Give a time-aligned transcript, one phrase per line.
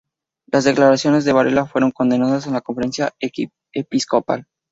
[0.51, 3.13] Las declaraciones de Varela fueron condenadas por la Conferencia
[3.71, 4.47] Episcopal.